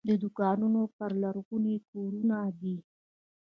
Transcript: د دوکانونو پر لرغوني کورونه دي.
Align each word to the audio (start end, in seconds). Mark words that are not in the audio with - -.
د 0.07 0.09
دوکانونو 0.23 0.81
پر 0.97 1.11
لرغوني 1.23 1.75
کورونه 1.89 2.37
دي. 2.59 2.75